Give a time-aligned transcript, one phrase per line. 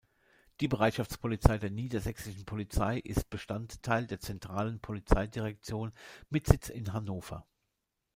[0.61, 5.91] Die Bereitschaftspolizei der niedersächsischen Polizei ist Bestandteil der Zentralen Polizeidirektion
[6.31, 7.45] mit Sitz in Hannover.